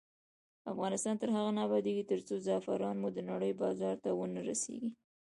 [0.71, 4.91] افغانستان تر هغو نه ابادیږي، ترڅو زعفران مو د نړۍ بازار ته ونه رسیږي.